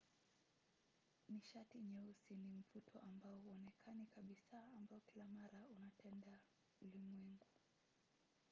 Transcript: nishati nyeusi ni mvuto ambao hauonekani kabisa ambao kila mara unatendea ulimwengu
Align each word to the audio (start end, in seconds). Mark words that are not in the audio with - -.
nishati 1.29 1.79
nyeusi 1.79 2.35
ni 2.35 2.49
mvuto 2.51 2.99
ambao 2.99 3.31
hauonekani 3.39 4.05
kabisa 4.07 4.61
ambao 4.77 4.99
kila 5.05 5.25
mara 5.27 5.65
unatendea 5.79 6.39
ulimwengu 6.81 7.47